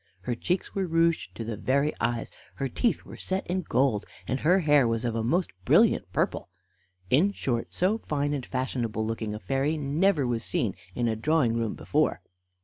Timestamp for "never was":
9.77-10.43